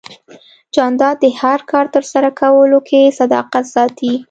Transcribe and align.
جانداد 0.75 1.15
د 1.23 1.25
هر 1.41 1.59
کار 1.71 1.85
ترسره 1.95 2.29
کولو 2.39 2.79
کې 2.87 3.13
صداقت 3.19 3.65
ساتي. 3.75 4.13